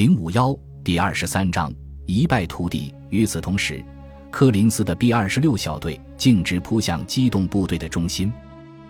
[0.00, 1.70] 零五幺第二十三章
[2.06, 2.90] 一败涂地。
[3.10, 3.84] 与此同时，
[4.30, 8.32] 柯林斯的 B 二十六小队径直扑向机动部队的中心。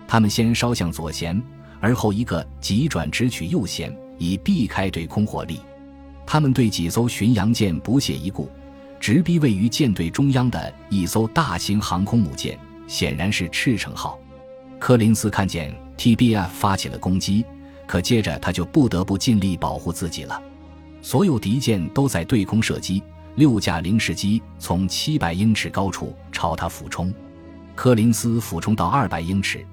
[0.07, 1.41] 他们先稍向左舷，
[1.81, 5.59] 而后一个急转直取右舷，以避开对空火力。
[6.25, 8.49] 他们对几艘巡洋舰不屑一顾，
[8.97, 12.57] 直逼位于舰队中央的一艘大型航空母舰，
[12.87, 14.17] 显然是赤城号。
[14.79, 17.43] 柯林斯看见 TBF 发起了攻击，
[17.85, 20.41] 可接着他就不得不尽力保护自己了。
[21.01, 23.01] 所有敌舰都在对空射击。
[23.35, 27.13] 六架零式机从七百英尺高处朝他俯冲，
[27.75, 29.65] 柯林斯俯冲到二百英尺，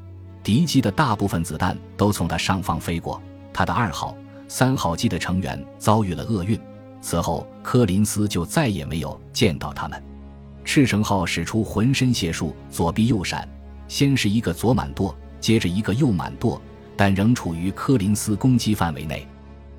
[0.44, 3.20] 敌机的大部分子弹都从他上方飞过。
[3.52, 6.58] 他的二号、三号机的成员遭遇了厄运，
[7.00, 10.00] 此后柯林斯就再也没有见到他们。
[10.64, 13.46] 赤城号使出浑身解数，左避右闪，
[13.88, 16.62] 先是一个左满舵，接着一个右满舵，
[16.96, 19.26] 但仍处于柯林斯攻击范围内。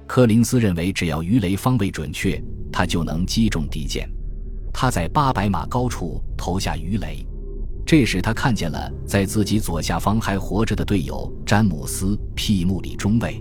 [0.10, 4.10] 柯林斯认为，只要鱼雷方位准确，他就能击中敌舰。
[4.74, 7.24] 他在八百码高处投下鱼雷，
[7.86, 13.40] 这时他看见了在自己左下方还活着的队友詹姆斯 ·P· 穆里中尉。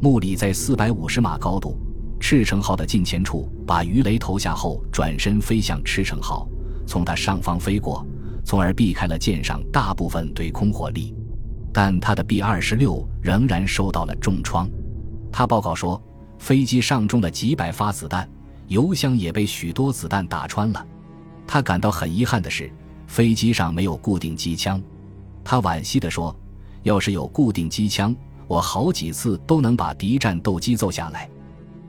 [0.00, 1.76] 穆里在四百五十码高度，
[2.18, 6.48] 赤城号的近前处，把鱼雷投下后，转身飞向赤城号，
[6.86, 8.02] 从他上方飞过，
[8.46, 11.14] 从而避开了舰上大部分对空火力。
[11.70, 14.66] 但他的 B 二十六仍然受到了重创。
[15.30, 16.02] 他报告说，
[16.38, 18.28] 飞机上中了几百发子弹，
[18.66, 20.86] 油箱也被许多子弹打穿了。
[21.46, 22.70] 他感到很遗憾的是，
[23.06, 24.82] 飞机上没有固定机枪。
[25.44, 26.34] 他惋惜地说
[26.82, 28.14] ：“要是有固定机枪，
[28.46, 31.28] 我好几次都能把敌战斗机揍下来。”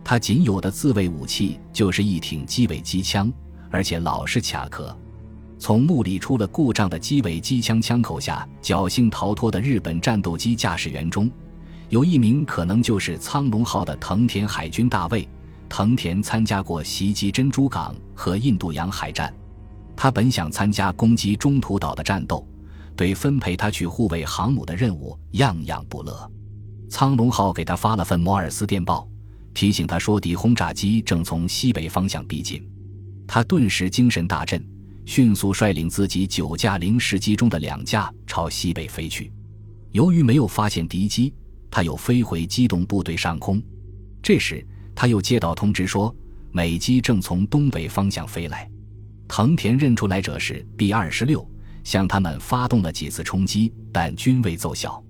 [0.04, 3.32] 他仅有的自卫武器就是一挺机尾机枪，
[3.70, 4.96] 而且老是卡壳。
[5.60, 11.30] 从木里出了故障的机尾机枪枪口下侥幸逃脱的日本战斗机驾驶员中。
[11.90, 15.28] 有一名可能就是苍龙号的藤田海军大尉，
[15.68, 19.34] 藤田参加过袭击珍珠港和印度洋海战。
[19.96, 22.48] 他本想参加攻击中途岛的战斗，
[22.96, 26.32] 对分配他去护卫航母的任务样样不乐。
[26.90, 29.10] 苍龙号给他发了份摩尔斯电报，
[29.56, 32.64] 提醒他说敌轰炸机正从西北方向逼近。
[33.26, 34.64] 他顿时精神大振，
[35.06, 39.34] 迅速率领自己九架零式机中的两架朝西北飞去。
[39.92, 41.34] 由于没有发现敌机。
[41.72, 43.62] 他又飞回机动部队上空，
[44.22, 44.66] 这时
[44.96, 46.14] 他又接到通知说，
[46.52, 48.70] 美机正从东北方向飞来。
[49.28, 51.48] 藤田认出来者是 B 二十六，
[51.84, 55.04] 向他们发动了几次冲击，但均未奏效。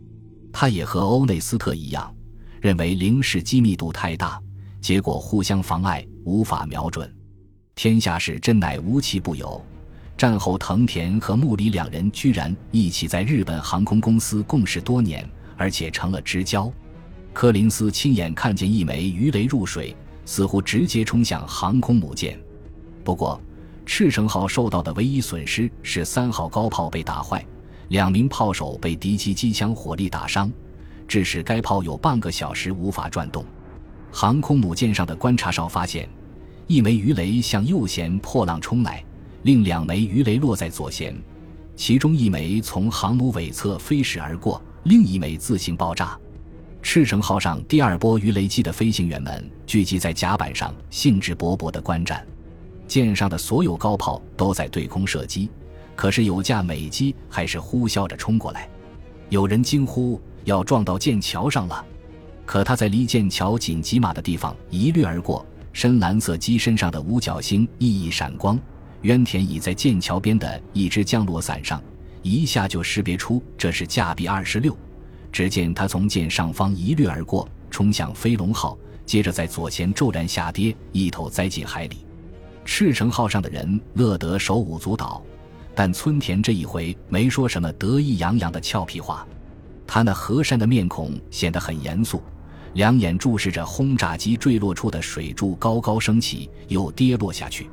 [0.51, 2.13] 他也和欧内斯特一样，
[2.59, 4.41] 认为零式机密度太大，
[4.81, 7.09] 结果互相妨碍，无法瞄准。
[7.75, 9.63] 天下事真乃无奇不有。
[10.17, 15.25] 战后，藤田和木里两人居然一起在日本航空公司共事多年。
[15.59, 16.71] 而且成了知交，
[17.33, 19.93] 柯林斯亲眼看见一枚鱼雷入水，
[20.23, 22.39] 似乎直接冲向航空母舰。
[23.03, 23.39] 不过，
[23.85, 27.45] 赤城号受到的唯一损失是三号高炮被打坏，
[27.89, 30.49] 两名炮手被敌机机枪火力打伤，
[31.09, 33.43] 致使该炮有半个小时无法转动。
[34.13, 36.07] 航空母舰上的观察哨发现，
[36.67, 39.03] 一枚鱼雷向右舷破浪冲来，
[39.43, 41.13] 另两枚鱼雷落在左舷，
[41.75, 44.61] 其中一枚从航母尾侧飞驶而过。
[44.83, 46.17] 另一枚自行爆炸，
[46.81, 52.25] 赤城号上第二波鱼雷机的飞行员们聚集在甲板上，兴致勃勃地观战。
[52.87, 55.49] 舰上的所有高炮都在对空射击，
[55.95, 58.69] 可是有架美机还是呼啸着冲过来。
[59.27, 61.85] 有人惊呼：“要撞到剑桥上了！”
[62.45, 68.57] 可他在离剑桥仅几码的地方一掠而过，深蓝色机身上的五角星熠熠闪光。
[69.01, 71.81] 渊田倚在剑桥边的一只降落伞上。
[72.29, 74.77] 一下就识别出这是架 B 二十六，
[75.31, 82.05] 只见他从舰上方一掠而过，冲向飞龙号，接着在左前骤然下跌，一头栽进海里。
[82.65, 85.23] 赤城号上的人乐得手舞足蹈，
[85.73, 89.27] 但村田这一回没说什么得意洋洋的俏皮话，
[89.87, 92.21] 他那和善的面孔显得很严肃，
[92.73, 97.67] 两眼注视着轰炸机坠落处的水柱高高升起，又跌落下去。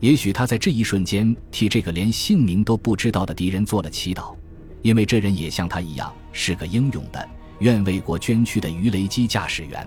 [0.00, 4.34] 也许他在这一瞬间替这个连姓名都不知道的敌人做了祈祷，
[4.82, 7.28] 因为这人也像他一样是个英勇的、
[7.58, 9.86] 愿为国捐躯的鱼雷机驾驶员。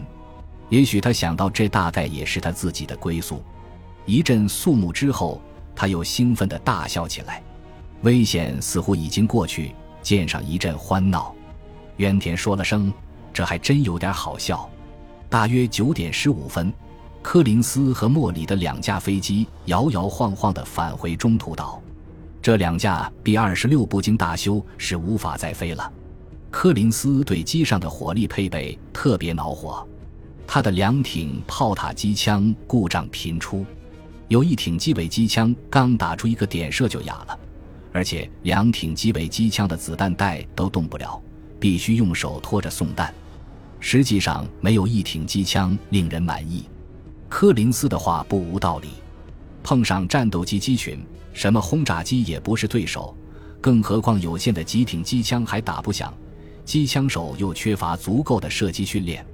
[0.67, 3.41] 也许他想到这大概也是他自己的归宿。
[4.05, 5.41] 一阵肃穆之后，
[5.75, 7.41] 他又兴奋地大笑起来。
[8.01, 11.33] 危险似乎已经过去，舰上一阵欢闹。
[11.97, 12.91] 渊田说了声
[13.31, 14.69] ：“这还真有点好笑。”
[15.29, 16.73] 大约九点十五分。
[17.21, 21.81] 柯林斯和莫里的两架飞机摇摇晃晃地返回中途岛，
[22.41, 25.91] 这两架 B 二十六不经大修是无法再飞了。
[26.49, 29.87] 柯林斯对机上的火力配备特别恼火，
[30.47, 33.65] 他的两挺炮塔机枪故障频出，
[34.27, 37.39] 有一挺机尾机枪刚打出一个点射就哑了，
[37.93, 41.21] 而且两挺机尾机枪的子弹带都动不了，
[41.59, 43.13] 必须用手托着送弹。
[43.79, 46.65] 实际上，没有一挺机枪令人满意。
[47.31, 48.89] 柯林斯的话不无道理。
[49.63, 50.99] 碰上战斗机机群，
[51.31, 53.15] 什么轰炸机也不是对手，
[53.61, 56.13] 更何况有限的几挺机枪还打不响，
[56.65, 59.25] 机枪手又缺乏足够的射击训练。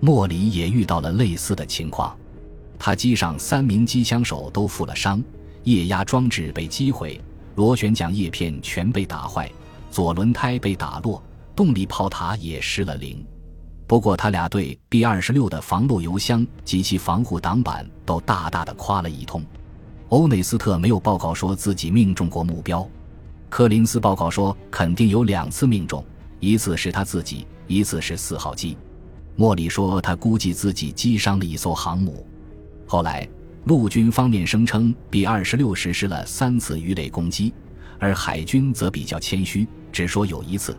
[0.00, 2.16] 莫里也遇到了类似的情况，
[2.78, 5.22] 他机上三名机枪手都负了伤，
[5.64, 7.20] 液压装置被击毁，
[7.56, 9.52] 螺旋桨叶片全被打坏，
[9.90, 11.22] 左轮胎被打落，
[11.54, 13.22] 动力炮塔也失了灵。
[13.86, 19.44] 不过，他俩对 B 二十六的防漏油箱及其防护挡板都大大的夸了一通。
[20.08, 22.88] 欧内斯特没有报告说自己命中过目标，
[23.50, 26.04] 柯林斯报告说肯定有两次命中，
[26.40, 28.76] 一次是他自己，一次是四号机。
[29.36, 32.26] 莫里说他估计自己击伤了一艘航母。
[32.86, 33.28] 后来，
[33.64, 37.52] 陆军方面声称 B 二十六实施了三次鱼雷攻击，
[37.98, 40.76] 而海军则比较谦虚，只说有一次。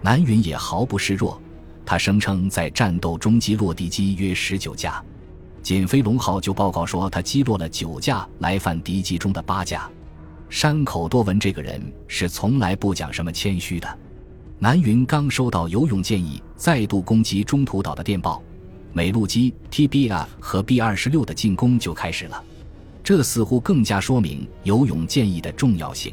[0.00, 1.40] 南云也毫不示弱。
[1.86, 5.00] 他声称在战斗中击落敌机约十九架，
[5.62, 9.88] 仅飞龙号就报告说他击落了九架来犯敌机中的八架。
[10.50, 13.98] 山口多闻这个人是从来不讲什么谦虚的。
[14.58, 18.42] 南云刚收到游泳建议再度攻击中途岛的电报，
[18.92, 22.42] 美陆机 TBR 和 B 二十六的进攻就开始了，
[23.04, 26.12] 这似乎更加说明游泳建议的重要性。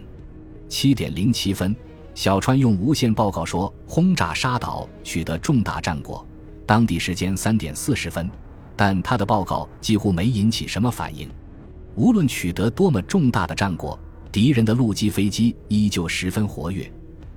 [0.69, 1.75] 七点零七分。
[2.15, 6.25] 小川用无线报告说，轰炸沙岛取得重大战果。
[6.65, 8.29] 当地时间三点四十分，
[8.75, 11.29] 但他的报告几乎没引起什么反应。
[11.95, 13.99] 无论取得多么重大的战果，
[14.31, 16.89] 敌人的陆基飞机依旧十分活跃。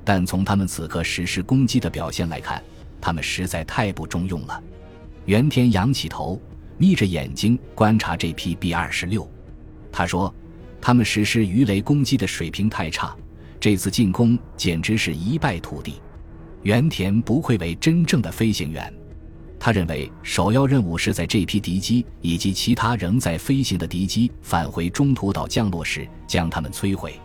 [0.04, 2.62] 但从他们此刻实施攻击的表现来看，
[3.00, 4.62] 他们实在太不中用了。
[5.24, 6.40] 原田仰起头，
[6.78, 9.28] 眯着眼睛观察这批 B 二十六。
[9.90, 10.32] 他说
[10.80, 13.16] ：“他们实施鱼雷攻击的水平太差。”
[13.66, 16.00] 这次进攻简直是一败涂地，
[16.62, 18.94] 原田不愧为真正的飞行员。
[19.58, 27.18] 他认为首要任务是在这批敌机以及其他仍在飞行的敌机返回中途岛降落时将它们摧毁。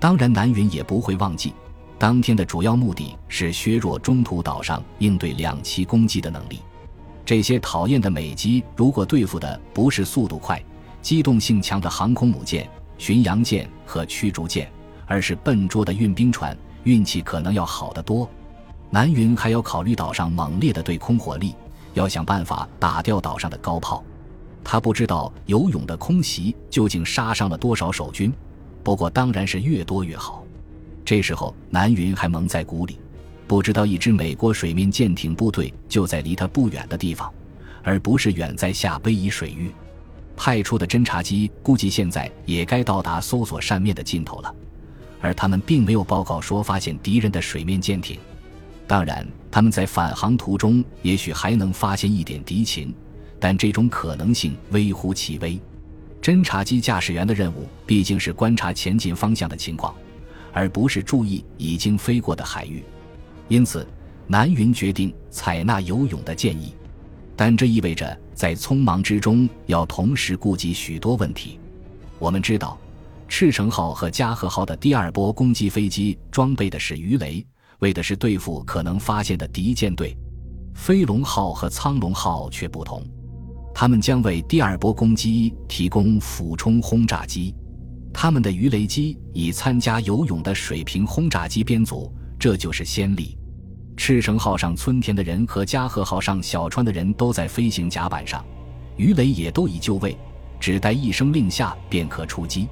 [0.00, 1.52] 当然，南云也不会忘记，
[1.98, 6.60] 当天的主要目的是削弱中途岛上应对两栖攻击的能力。
[7.26, 10.58] 这些讨厌的美机，如果对付的不是速度快、
[11.02, 12.66] 机动性强的航空母舰、
[12.96, 14.66] 巡洋舰和驱逐舰。
[15.06, 18.28] 而是笨拙的运兵船，运气可能要好得多。
[18.90, 21.54] 南云还要考虑岛上猛烈的对空火力，
[21.94, 24.04] 要想办法打掉岛上的高炮。
[24.62, 28.32] 他不知道游泳的空袭究竟杀伤了多少守军，
[28.82, 30.44] 不过当然是越多越好。
[31.04, 32.98] 这时候南云还蒙在鼓里，
[33.46, 37.30] 不知道一支美国水面舰艇部队就在离他不远的地方，
[37.82, 39.70] 而不是远在夏威夷水域。
[40.36, 44.54] 派出的侦察机估计现在也该到达搜索扇面的尽头了。
[45.24, 48.18] 而他们并没有报告说发现敌人的水面舰艇，
[48.86, 52.94] 当然，他们在返航途中也许还能发现一点敌情，
[53.40, 55.58] 但这种可能性微乎其微。
[56.20, 59.94] 侦察机驾驶员的任务毕竟是观察前进方向的情况，
[60.52, 62.84] 而不是注意已经飞过的海域。
[63.48, 63.88] 因此，
[64.26, 66.74] 南云决定采纳游泳的建议，
[67.34, 71.58] 但这意味着在匆忙之中要同时顾及许多问题。
[72.18, 72.78] 我们知道。
[73.28, 77.44] 赤城号和加贺号的第二波攻击飞机装备的是鱼雷，
[77.80, 80.16] 为的是对付可能发现的敌舰队。
[80.74, 83.02] 飞龙号和苍龙号却不同，
[83.74, 87.54] 他们将为第二波攻击提供俯冲轰炸机。
[88.12, 93.36] 他们的鱼雷机以参加游泳的水平轰炸机编组，这就是先例。
[93.96, 98.44] 赤城号上村田的人和加贺号上小川的人都在飞行甲板上，
[98.96, 100.16] 鱼雷也都已就位，
[100.60, 102.68] 只待一声令下便可出击。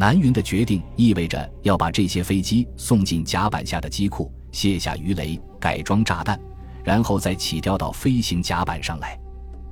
[0.00, 6.40] 南云的决定意味着要把这些飞机送进甲板下的机库，卸下鱼雷，改装炸弹，
[6.82, 9.20] 然后再起吊到飞行甲板上来。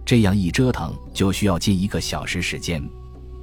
[0.04, 2.86] 这样一折腾就需要近一个小时时间，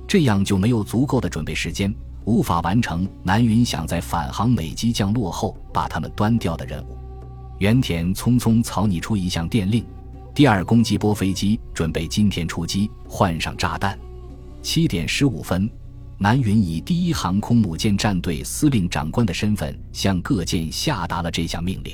[0.08, 1.92] 这样就没有足够的准备时间，
[2.24, 6.96] 无法完成南云想在返航美机降落后把它们端掉的任务。
[7.58, 9.84] 原田匆匆草拟出一项电令：
[10.36, 13.98] 第二攻击波飞机准备今天出击，换上炸弹。
[14.62, 15.68] 七点十五分。
[16.17, 21.93] 南云以第一航空母舰战队司令长官的身份向各舰下达了这项命令。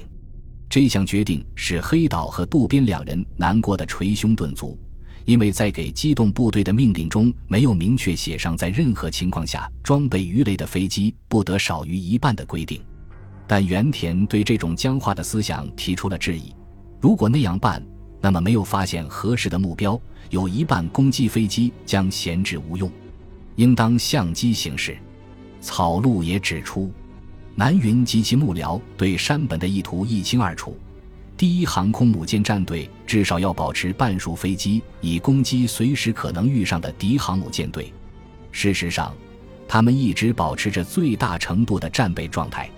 [0.70, 4.78] 这项决定使黑岛和渡边两人难过的捶胸顿足，
[5.26, 12.80] 因为在给机动部队的命令中没有明确写上在任何情况下装备鱼雷的飞机不得少于一半的规定。
[13.48, 16.54] 但原田对这种僵化的思想提出了质疑：
[17.02, 17.84] 如果那样办，
[18.22, 20.00] 那么没有发现合适的目标，
[20.30, 22.90] 有一半攻击飞机将闲置无用，
[23.56, 24.98] 应当相机行事。
[25.60, 26.92] 草鹿也指出，
[27.56, 30.78] 南云及其幕僚对山本的意图一清二楚。
[31.38, 37.92] 第一航空母舰战队至少要保持半数飞机，以攻击随时可能遇上的敌航母舰队。
[38.52, 39.14] 事实上，
[39.68, 42.70] 他们一直保持着最大程度的战备状态，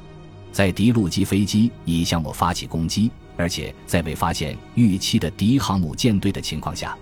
[0.51, 6.98] 在敌陆基飞机已向我发起攻击，而且在未发现预期的敌航母舰队的情况下，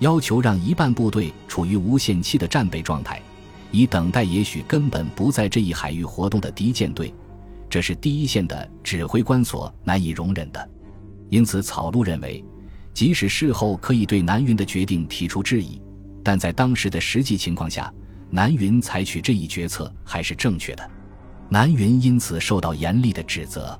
[0.00, 3.22] 要求让一半部队处于无限期的战备状态，
[3.70, 7.14] 以等待也许根本不在这一海域活动的敌舰队。
[7.68, 10.70] 这是第一线的指挥官所难以容忍的。
[11.28, 12.44] 因此，草鹿认为，
[12.92, 15.80] 即使事后可以对南云的决定提出质疑，
[16.24, 17.92] 但在当时的实际情况下，
[18.30, 20.90] 南云采取这一决策还是正确的。
[21.48, 23.78] 南云因此受到严厉的指责。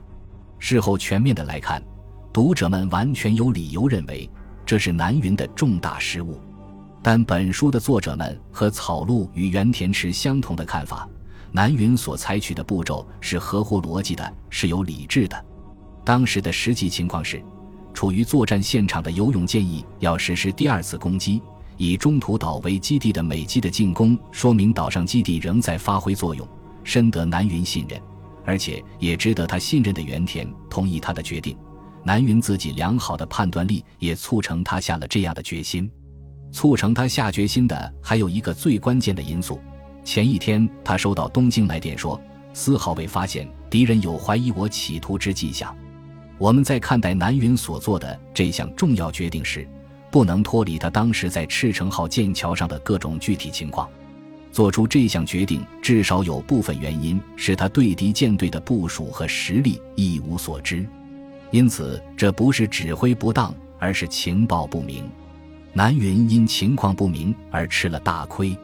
[0.59, 1.83] 事后全面的来看，
[2.33, 4.31] 读者们完全有理由认为
[4.71, 6.41] 这是南云的重大失误。
[7.03, 11.09] 但本书的作者们和草鹿与原田持相同的看法：
[11.51, 15.45] 南云所采取的步骤是合乎逻辑的，是有理智的。
[16.05, 17.43] 当时的实际情况是，
[17.93, 21.43] 处于作战现场的游泳建议要实施第二次攻击，
[21.77, 26.47] 以中途岛为基地的美机的进攻，说明岛上基地仍在发挥作用，
[26.85, 28.01] 深得南云信任，
[28.45, 31.59] 而且也值得他信任的原田同意他的决定。
[32.03, 35.91] 南云自己良好的判断力也促成他下了这样的决心。
[36.53, 39.61] 促成他下决心的还有一个最关键的因素：
[40.05, 42.21] 前一天他收到东京来电说，
[42.53, 45.75] 丝毫未发现敌人有怀疑我企图之迹象。
[46.39, 49.69] 我们在看待南云所做的这项重要决定时，
[50.11, 53.89] 不能脱离他当时在赤城号剑桥上的各种具体情况。
[54.51, 60.85] 做出这项决定，至少有部分原因是他对敌舰队的部署和实力一无所知，
[61.51, 65.11] 因此这不是指挥不当，而是情报不明。
[65.73, 68.57] 南云因情况不明而吃了大亏。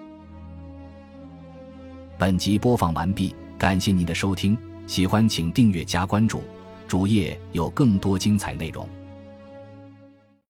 [2.19, 6.43] 本集播放完毕，感谢您的收听，喜欢请订阅加关注。
[6.89, 8.89] 主页有更多精彩内容。